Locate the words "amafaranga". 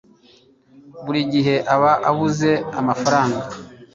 2.79-3.43